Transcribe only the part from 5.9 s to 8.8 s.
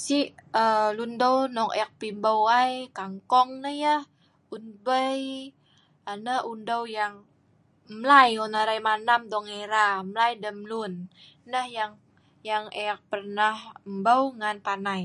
um nah long deu yang mlai on arai